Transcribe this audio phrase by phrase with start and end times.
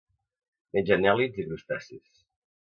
[0.77, 2.25] Menja anèl·lids i crustacis.